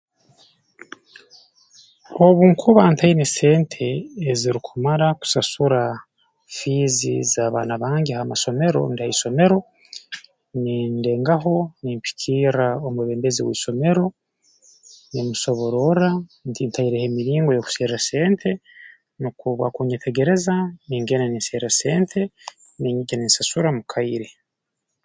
[2.25, 3.87] Obu nkuba ntaine sente
[4.31, 5.81] ezirukumara kusasura
[6.55, 9.57] fiizi z'abaana bange ha masomero rundi ha isomero
[10.63, 14.05] nindengaho nimpikirra omwebembezi w'isomero
[15.13, 16.11] nimusobororra
[16.49, 18.49] nti ntaireho emiringo y'okuserra sente
[19.21, 20.55] nukwo obu akunyetegereza
[20.87, 22.21] ningenda ninserra sente
[22.79, 24.29] ninyija ninsasura mu kaire